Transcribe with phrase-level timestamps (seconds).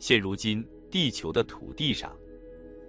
[0.00, 2.10] 现如今地球的土地上，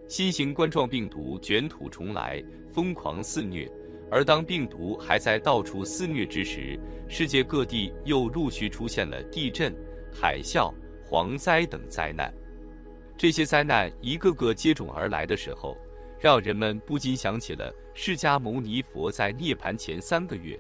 [0.07, 2.41] 新型冠状病毒卷土重来，
[2.71, 3.69] 疯狂肆虐。
[4.09, 6.79] 而当病毒还在到处肆虐之时，
[7.09, 9.75] 世界各地又陆续出现了地震、
[10.09, 10.73] 海啸、
[11.09, 12.33] 蝗灾等灾难。
[13.17, 15.77] 这些灾难一个个接踵而来的时候，
[16.17, 20.57] 让人们不禁想起了释迦牟尼佛在涅盘前三个月，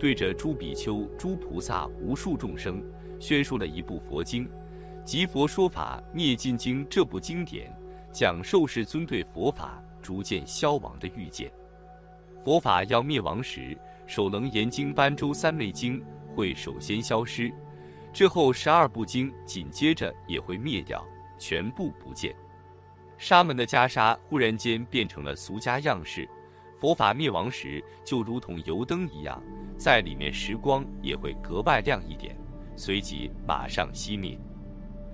[0.00, 2.82] 对着诸比丘、诸菩萨、无数众生
[3.20, 4.48] 宣说了一部佛经，
[5.04, 7.74] 即《佛说法灭尽经》这部经典，
[8.12, 11.50] 讲受世尊对佛法逐渐消亡的预见。
[12.44, 16.02] 佛法要灭亡时，首楞严经、般舟三昧经
[16.34, 17.52] 会首先消失，
[18.12, 21.04] 之后十二部经紧接着也会灭掉，
[21.36, 22.34] 全部不见。
[23.18, 26.28] 沙门的袈裟忽然间变成了俗家样式，
[26.78, 29.42] 佛法灭亡时就如同油灯一样，
[29.76, 32.36] 在里面时光也会格外亮一点，
[32.76, 34.38] 随即马上熄灭。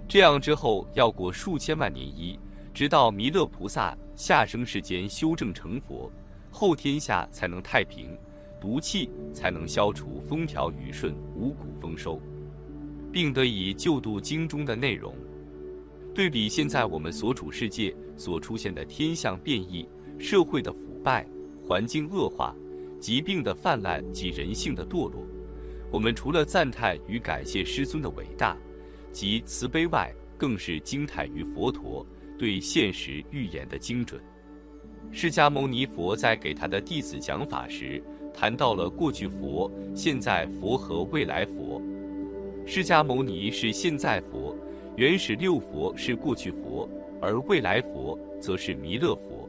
[0.08, 2.40] 这样之后要过数千万年一，
[2.72, 6.10] 直到弥勒菩萨下生世间修正成佛。
[6.50, 8.16] 后天下才能太平，
[8.58, 12.18] 毒气才能消除，风调雨顺，五谷丰收，
[13.12, 15.14] 并得以救度经中的内容。
[16.14, 19.86] 对比现在我们所处世界所出现的天象变异、
[20.18, 21.27] 社会的腐败、
[21.66, 22.56] 环境恶化、
[22.98, 25.22] 疾病的泛滥及人性的堕落，
[25.92, 28.56] 我们除了赞叹与感谢师尊的伟大
[29.19, 32.06] 及慈悲外，更是惊叹于佛陀
[32.38, 34.22] 对现实预言的精准。
[35.11, 38.00] 释迦牟尼佛在给他的弟子讲法时，
[38.33, 41.83] 谈到了过去佛、现在佛和未来佛。
[42.64, 44.56] 释迦牟尼是现在佛，
[44.94, 46.89] 原始六佛是过去佛，
[47.20, 49.48] 而未来佛则是弥勒佛。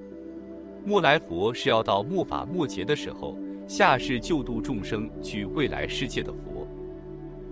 [0.84, 6.49] 末来佛是要到末法末劫的时候下世救度众生去未来世界的佛。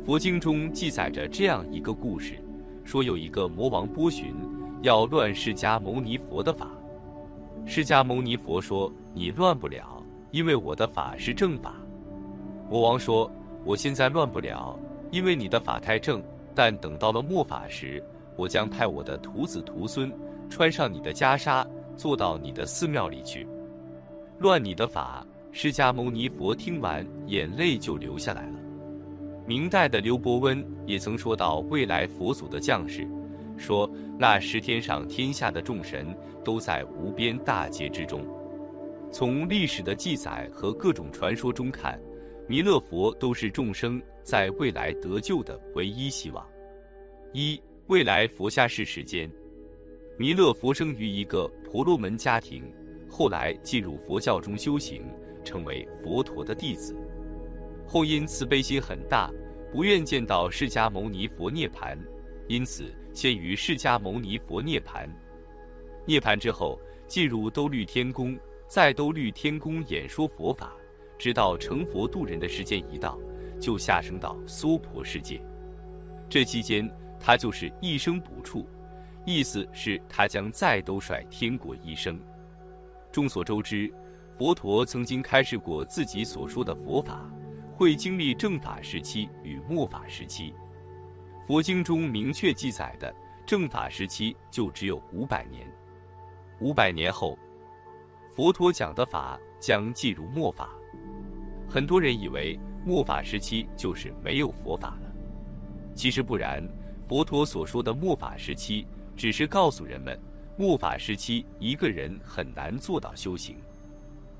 [0.07, 2.41] 佛经中记载着这样一个故事，
[2.85, 4.33] 说有一个魔王波旬
[4.81, 6.71] 要乱释迦牟尼佛的法。
[7.65, 11.75] 释迦牟尼佛说：“你乱不了，因为我的法是正法。”
[12.71, 13.29] 魔王说
[13.65, 14.79] ：“我现在乱不了，
[15.11, 16.23] 因为你的法太正。
[16.55, 18.01] 但等到了末法时，
[18.37, 20.09] 我将派我的徒子徒孙
[20.49, 21.67] 穿上你的袈裟，
[21.97, 23.45] 坐到你的寺庙里去，
[24.39, 28.59] 乱你的法。”释迦牟尼佛听完，眼泪就流下来了。
[29.47, 33.07] 明代的刘伯温也曾说到未来佛祖的降世。
[33.55, 38.27] 说那十天上天下的众神都在无边大劫之中。
[39.09, 41.97] 从历史的记载和各种传说中看，
[42.45, 46.45] 弥勒佛都是众生在未来得救的唯一希望。
[47.31, 49.31] 一未来佛下世时间，
[50.17, 52.69] 弥勒佛生于一个婆罗门家庭，
[53.09, 55.01] 后来进入佛教中修行，
[55.41, 56.93] 成为佛陀的弟子。
[57.87, 59.31] 后因慈悲心很大，
[59.71, 61.97] 不愿见到释迦牟尼佛涅槃，
[62.47, 62.93] 因此。
[63.13, 65.09] 先于释迦牟尼佛涅盘，
[66.05, 68.37] 涅盘之后进入兜率天宫，
[68.67, 70.71] 在兜率天宫演说佛法，
[71.17, 73.17] 直到成佛度人的时间一到，
[73.59, 75.41] 就下生到娑婆世界。
[76.29, 76.87] 这期间
[77.19, 78.67] 他就是一生补处，
[79.25, 82.19] 意思是他将再兜率天国一生。
[83.11, 83.91] 众所周知，
[84.37, 87.27] 佛陀曾经开示过自己所说的佛法，
[87.77, 90.51] 会经历正法时期与末法时期。
[91.45, 93.13] 佛经中明确记载的
[93.45, 95.71] 正法时期就只有五百年，
[96.59, 97.37] 五百年后，
[98.35, 100.71] 佛陀讲的法将进入末法。
[101.69, 105.13] 很多人以为末法时期就是没有佛法了，
[105.93, 106.67] 其实不然。
[107.07, 110.19] 佛陀所说的末法时期，只是告诉人们，
[110.57, 113.55] 末法时期一个人很难做到修行。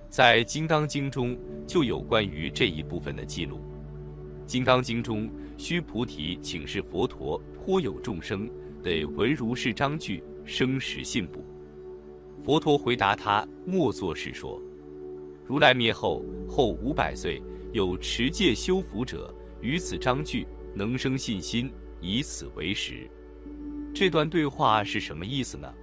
[0.09, 1.38] 在《金刚经》中
[1.68, 3.57] 就有关于这一部分的记录。
[4.45, 8.50] 《金刚经》中，须菩提请示佛陀：“颇有众生
[8.81, 11.44] 得闻如是章句，生实信不？”
[12.44, 14.62] 佛陀回答他：“莫作是说。
[15.45, 17.41] 如来灭后后五百岁，
[17.74, 21.69] 有持戒修福者，于此章句能生信心，
[22.00, 23.09] 以此为实。”
[23.94, 25.74] 这段对话是什么意思呢？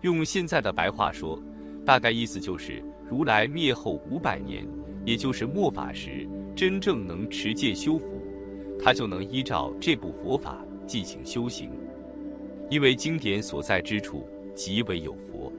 [0.00, 1.38] 用现在的白话说，
[1.84, 4.66] 大概意思就是：如来灭后五百年，
[5.04, 6.28] 也就是末法时。
[6.56, 8.22] 真正能持戒修福，
[8.78, 11.68] 他就能依照这部佛法进行修行，
[12.70, 14.24] 因为经典所在之处
[14.54, 15.52] 极为有佛。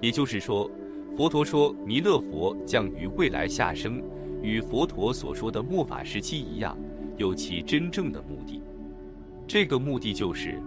[0.00, 0.70] 也就是说，
[1.14, 4.02] 佛陀说弥勒佛将于未来下生，
[4.42, 6.74] 与佛陀所说的末法时期一样，
[7.18, 8.62] 有其真正的目的。
[9.46, 10.58] 这个目的就是，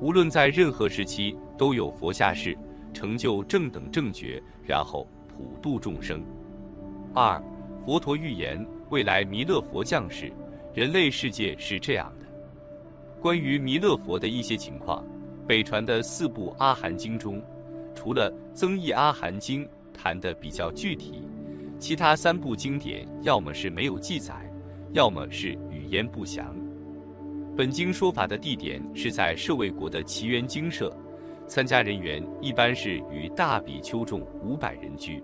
[0.00, 2.56] 无论在任何时期都有佛下世，
[2.96, 6.24] 成就正等正觉，然后普度众生。
[7.14, 7.42] 二。
[7.84, 10.32] 佛陀预言未来弥勒佛降世，
[10.74, 12.26] 人类世界是这样的：
[13.20, 15.06] 关于弥勒佛的一些情况，
[15.46, 17.40] 北传的四部阿含经中，
[17.94, 19.64] 除了增益阿含经
[19.94, 21.22] 谈的比较具体，
[21.78, 24.34] 其他三部经典要么是没有记载，
[24.94, 26.56] 要么是语言不详。
[27.56, 30.92] 本经说法的地点是在舍卫国的奇缘精舍，
[31.46, 35.22] 参加人员一般是与大比丘众五百人居。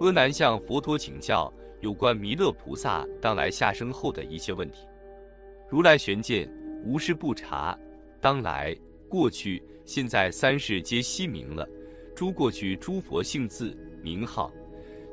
[0.00, 4.86] 阿难向佛陀请教有关弥勒菩萨当来下生后的一些问题。
[5.68, 6.50] 如来玄鉴，
[6.84, 7.78] 无事不察，
[8.20, 8.76] 当来、
[9.08, 11.66] 过去、现在三世皆悉明了。
[12.14, 14.52] 诸过去诸佛性字名号，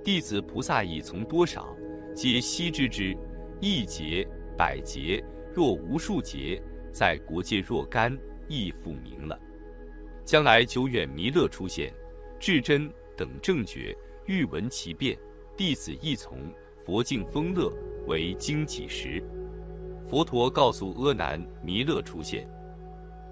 [0.03, 1.75] 弟子菩萨已从多少，
[2.13, 3.15] 皆悉知之。
[3.61, 4.27] 一劫、
[4.57, 5.23] 百劫，
[5.53, 8.17] 若无数劫，在国界若干，
[8.47, 9.39] 亦复明了。
[10.29, 11.91] 将来久远弥勒出现，
[12.39, 12.87] 至真
[13.17, 13.97] 等正觉。
[14.27, 15.17] 欲闻其变，
[15.57, 16.37] 弟子亦从。
[16.85, 17.73] 佛境丰乐，
[18.05, 19.23] 为经几时？
[20.07, 22.47] 佛陀告诉阿难：弥勒出现，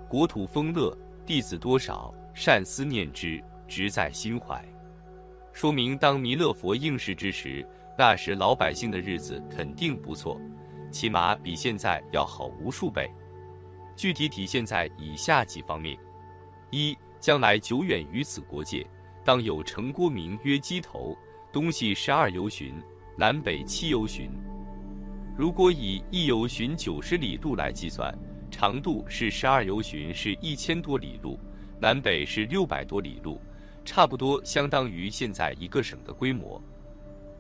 [0.09, 4.59] 国土丰乐，弟子多少，善思念之，直在心怀。
[5.53, 7.63] 说明当弥勒佛应世之时，
[7.95, 10.41] 那时老百姓的日子肯定不错，
[10.91, 13.07] 起码比现在要好无数倍。
[13.95, 15.95] 具体体现在以下几方面：
[16.71, 18.85] 一，将来久远于此国界。
[19.23, 21.17] 当有城郭名曰鸡头，
[21.51, 22.73] 东西十二游巡，
[23.17, 24.29] 南北七游巡。
[25.37, 28.17] 如果以一游巡九十里路来计算，
[28.49, 31.39] 长度是十二游巡是一千多里路，
[31.79, 33.39] 南北是六百多里路，
[33.85, 36.61] 差不多相当于现在一个省的规模。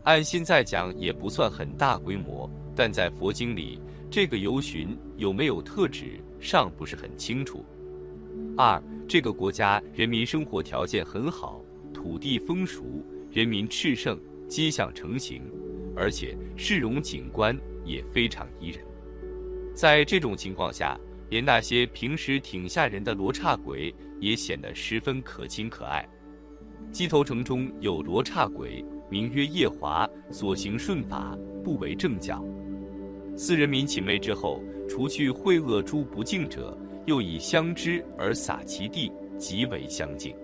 [0.03, 3.81] 按现在讲也不算很大规模，但在佛经里，
[4.11, 7.65] 这个游巡有没有特指尚不是很清楚。
[8.57, 11.63] 二，这个国家人民生活条件很好。
[11.93, 12.83] 土地丰熟，
[13.31, 15.41] 人民炽盛，街巷成型，
[15.95, 18.85] 而且市容景观也非常宜人。
[19.73, 20.99] 在这种情况下，
[21.29, 26.07] 连那些平时挺吓人的罗刹鬼也显得十分可亲可爱。
[26.91, 32.43] 鸡头城中有罗刹鬼，名曰夜华，所行顺法，不为正教。
[33.35, 40.35] 四人民请媚之后，除去秽恶诸不敬者，又以相知而洒其地，极为相敬。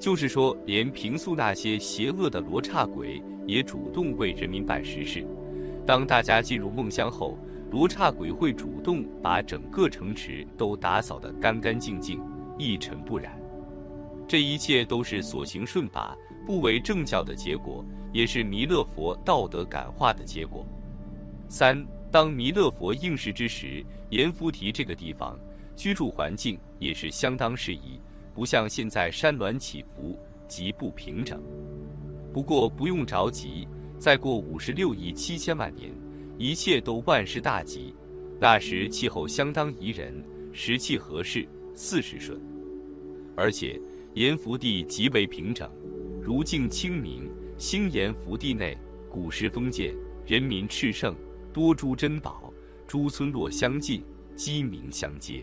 [0.00, 5.24] 就是说，连平素那些邪恶的罗刹鬼也主动为人民办实事。
[5.86, 7.38] 当大家进入梦乡后，
[7.70, 12.20] 罗刹鬼会主动把整个城池都打扫得干干净净、
[12.58, 13.40] 一尘不染。
[14.26, 20.66] 这一切都是所行顺法、不为正教的结果，也是弥勒佛道德感化的结果。
[21.48, 25.38] 三，当弥勒佛应世之时，阎浮提这个地方
[25.76, 28.00] 居住环境也是相当适宜。
[28.34, 30.18] 不像现在山峦起伏，
[30.48, 31.42] 极不平整。
[32.32, 33.66] 不过不用着急，
[33.98, 35.90] 再过五十六亿七千万年，
[36.36, 37.94] 一切都万事大吉。
[38.38, 42.38] 那时气候相当宜人，时气合适，四时顺。
[43.34, 43.80] 而且
[44.14, 45.70] 阎浮地极为平整，
[46.20, 47.30] 如镜清明。
[47.56, 48.76] 星阎浮地内，
[49.08, 49.94] 古时封建，
[50.26, 51.16] 人民炽盛，
[51.54, 52.52] 多诸珍宝，
[52.86, 55.42] 诸村落相近，鸡鸣相接。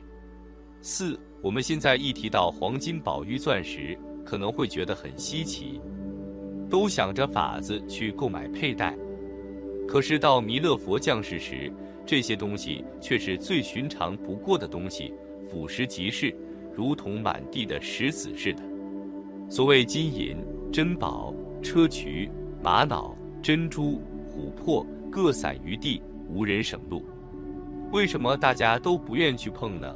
[0.83, 1.17] 四。
[1.41, 5.81] 我们现在一提到黄金、宝玉、钻石，可能会觉得很稀奇，
[6.69, 8.95] 都想着法子去购买佩戴。
[9.87, 11.71] 可是到弥勒佛降世时，
[12.05, 15.13] 这些东西却是最寻常不过的东西，
[15.49, 16.35] 腐蚀即是，
[16.73, 18.61] 如同满地的石子似的。
[19.49, 20.37] 所谓金银、
[20.71, 22.29] 珍宝、砗磲、
[22.61, 27.05] 玛瑙、珍珠、琥珀，各散于地，无人省路。
[27.91, 29.93] 为什么大家都不愿去碰呢？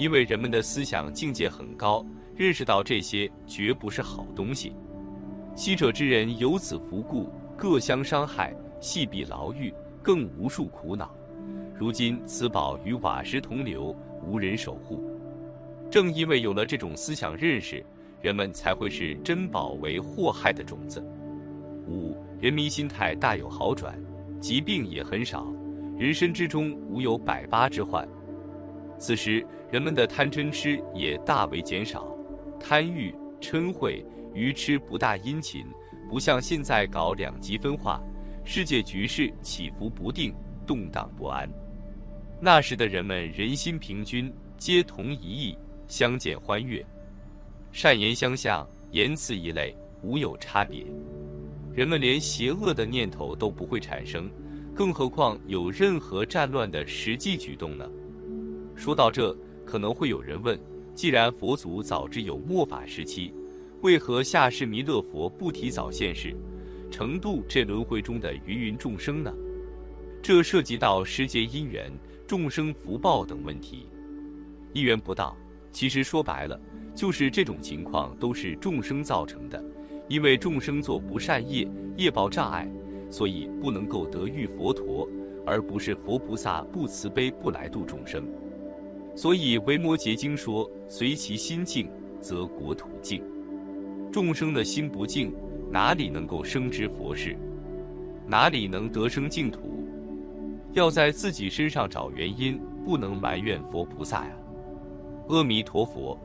[0.00, 2.02] 因为人们的思想境界很高，
[2.34, 4.72] 认识到这些绝不是好东西。
[5.54, 11.14] 昔者之人有此福故，各相伤害，系必牢狱，更无数苦恼。
[11.78, 15.04] 如今此宝与瓦石同流，无人守护。
[15.90, 17.84] 正因为有了这种思想认识，
[18.22, 21.04] 人们才会视珍宝为祸害的种子。
[21.86, 24.02] 五，人民心态大有好转，
[24.40, 25.52] 疾病也很少，
[25.98, 28.08] 人生之中无有百八之患。
[29.00, 32.14] 此时，人们的贪嗔痴也大为减少，
[32.60, 34.04] 贪欲、嗔恚、
[34.34, 35.64] 愚痴不大殷勤，
[36.10, 37.98] 不像现在搞两极分化，
[38.44, 40.34] 世界局势起伏不定，
[40.66, 41.48] 动荡不安。
[42.42, 45.56] 那时的人们人心平均，皆同一意，
[45.88, 46.84] 相见欢悦，
[47.72, 50.84] 善言相向，言辞一类无有差别。
[51.72, 54.30] 人们连邪恶的念头都不会产生，
[54.74, 57.88] 更何况有任何战乱的实际举动呢？
[58.80, 60.58] 说到这，可能会有人问：
[60.94, 63.30] 既然佛祖早知有末法时期，
[63.82, 66.34] 为何下世弥勒佛不提早现世，
[66.90, 69.30] 成度这轮回中的芸芸众生呢？
[70.22, 71.92] 这涉及到时节因缘、
[72.26, 73.86] 众生福报等问题。
[74.72, 75.36] 一缘不到，
[75.70, 76.58] 其实说白了，
[76.94, 79.62] 就是这种情况都是众生造成的，
[80.08, 81.68] 因为众生做不善业，
[81.98, 82.66] 业报障碍，
[83.10, 85.06] 所以不能够得遇佛陀，
[85.44, 88.26] 而不是佛菩萨不慈悲不来度众生。
[89.14, 91.90] 所以《维摩诘经》说：“随其心静，
[92.20, 93.22] 则国土静。”
[94.12, 95.32] 众生的心不静，
[95.70, 97.36] 哪里能够生知佛事？
[98.26, 99.84] 哪里能得生净土？
[100.72, 104.32] 要在自己身上找原因，不能埋怨佛菩萨呀。
[105.28, 106.18] 阿弥陀佛。